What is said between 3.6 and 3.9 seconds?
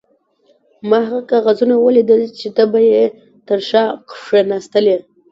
شا